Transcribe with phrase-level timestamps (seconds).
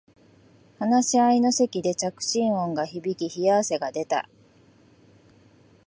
[0.79, 4.27] 話し合いの席で着信音が響き冷や汗が出た